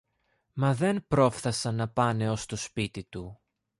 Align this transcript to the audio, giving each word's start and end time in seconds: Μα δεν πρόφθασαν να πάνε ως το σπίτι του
Μα 0.53 0.73
δεν 0.73 1.05
πρόφθασαν 1.07 1.75
να 1.75 1.89
πάνε 1.89 2.29
ως 2.29 2.45
το 2.45 2.55
σπίτι 2.55 3.03
του 3.03 3.41